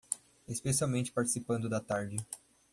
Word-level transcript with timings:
Especialmente 0.47 1.11
participando 1.11 1.69
da 1.69 1.79
tarde 1.79 2.15